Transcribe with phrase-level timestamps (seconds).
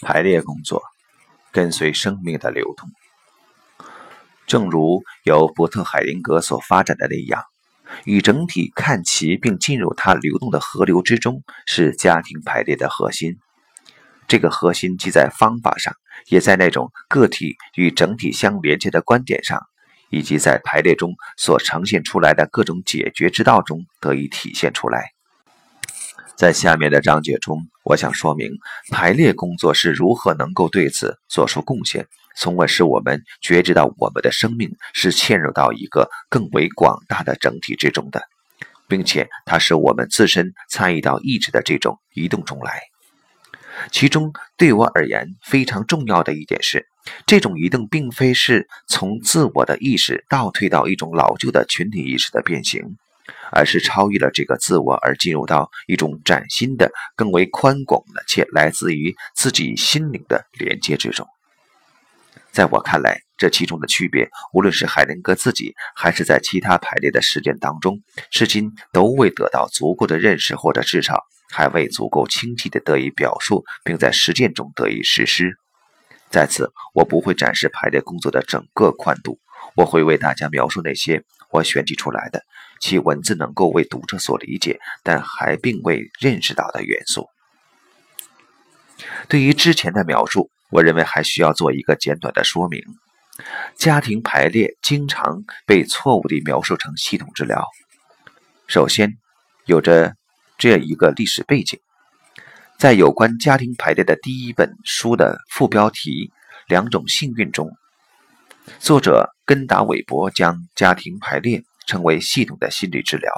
[0.00, 0.82] 排列工作
[1.50, 2.88] 跟随生命的流动，
[4.46, 7.42] 正如由伯特海灵格所发展的那样，
[8.04, 13.38] 与整体看齐并进入它流动的河流之中，是家庭排列的核心。
[14.28, 15.94] 这个核心既在方法上，
[16.28, 19.60] 也在那种个体与整体相连接的观点上，
[20.10, 25.17] 以及在排列中所呈现出来的各种解决之道中得以体现出来。
[26.38, 28.52] 在下面的章节中，我想说明
[28.92, 38.22] 排列工作是如何能够对此做出贡献，从而使我们觉知到我们的生命是嵌入到一个更为广大的整体之中的，
[38.86, 42.82] 并且它使我们自身参与到意志的这种移动中来。
[43.90, 46.86] 其中对我而言非常重要的一点是，
[47.26, 52.96] 这种移动并非是从自我的意识倒退到一种老旧的群体意识的变形。
[53.52, 61.26] 而是超越了这个自我，而进入到一种崭新的、更为宽广的且来自于自己心灵的连接之中。
[62.50, 68.00] 在我看来，这其中的区别，无论是海灵格自己，还是在其他排列的实践当中，
[68.30, 75.56] 至今都未得到足够的认识，或者至少还未足够清晰地得以表述，并在实践中得以实施。
[76.30, 79.38] 在此，我不会展示排列工作的整个宽度，
[79.76, 82.42] 我会为大家描述那些我选取出来的。
[82.80, 87.28] 其文字能够为读者所理解，但还并未认识到的元素。
[89.28, 92.82] 对于之前的描述，我认为还需要做一个简短的说明。
[93.76, 97.64] 家庭排列经常被错误地描述成系统治疗。
[98.66, 99.16] 首先，
[99.64, 100.16] 有着
[100.56, 101.78] 这样一个历史背景：
[102.76, 106.26] 在有关家庭排列的第一本书的副标题
[106.66, 107.70] 《两种幸运》中，
[108.80, 111.62] 作者根达韦伯将家庭排列。
[111.88, 113.32] 成为系统的心理治疗。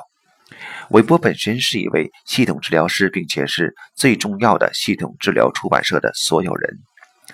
[0.90, 6.78] 韦伯本身是一位系统治疗师，并且是最重要的系统治疗出版社的所有人。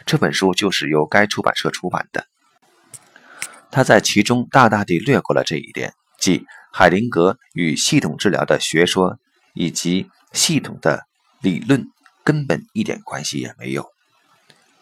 [0.04, 2.26] 这本书就是由该出版社出版的。
[3.70, 9.18] 他在其中大大地略过了这一点，即海灵格与系统治疗的学说
[9.54, 11.04] 以及系统的
[11.40, 11.86] 理论
[12.22, 13.86] 根本一点关系也没有。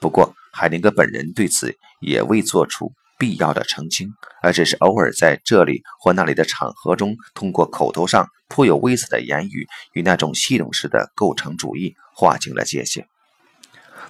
[0.00, 2.92] 不过，海灵格本人对此也未做出。
[3.19, 4.08] 必要的澄清，
[4.42, 13.06] 而只是偶尔在这里或那里的场合中，通过口头上颇有微词的言语，与那种系统式的构成主义划清了界限。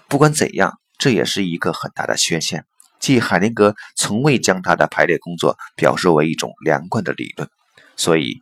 [0.08, 2.64] 不管怎样，这也是一个很大的缺陷，
[3.00, 7.48] 即海灵格从未将他的排列工作表述为一种连贯的理论。
[7.96, 8.40] 所以，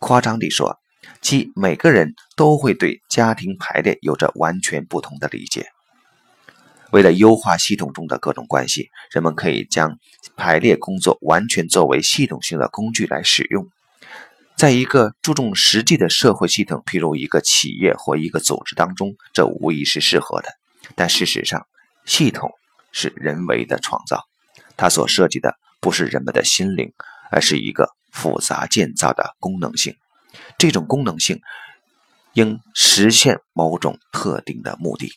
[0.00, 0.78] 夸张地说，
[1.20, 5.66] 即每个人都会对家庭排列有着完全不同的理解。
[6.90, 9.98] 为了优化系统中的各种关系，人们可以将
[10.36, 13.68] 排列工作完全作为系统性的工具来使用。
[14.56, 20.48] 在一个注重实际的社会系统，譬如一个企业或一个组织当中，这无疑是适合的。
[20.94, 21.66] 但事实上，
[22.04, 22.52] 系统
[22.92, 24.22] 是人为的创造，
[24.76, 26.92] 它所涉及的不是人们的心灵，
[27.32, 29.96] 而是一个复杂建造的功能性。
[30.56, 31.40] 这种功能性
[32.34, 35.12] 应实现某种特定的目的。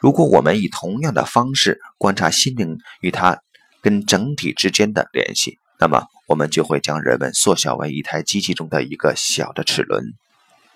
[0.00, 3.38] 如果我们以同样的方式观察心灵与它
[3.82, 10.04] 跟整体之间的联系，那么我们就会将人们缩小为一台机器中的一个小的齿轮。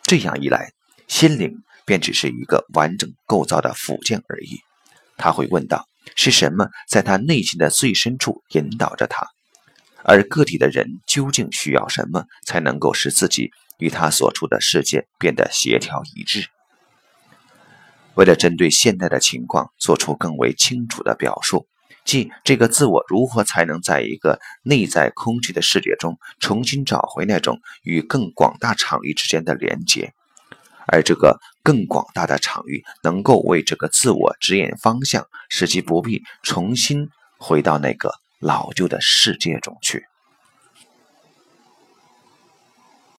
[0.03, 0.73] 这样一来，
[1.09, 4.61] 心灵便只是一个完整构造的附件而已。
[5.17, 5.87] 他会问道：
[6.17, 9.27] 是什么在他内心的最深处引导着他？
[10.05, 16.49] 而个体的人究竟需要什么，才能够使自己与他所处的世界变得协调一致？
[18.15, 21.67] 为了针对现代的情况做出更为清楚的表述，
[22.05, 30.13] 即这个自我如何才能在一个内在空虚的世界中重新找回那种与更广大场域之间的连接，
[30.87, 37.09] 而这个更广大的场域能够为这个自我指引方向，使其不必重新
[37.39, 40.05] 回到那个老旧的世界中去。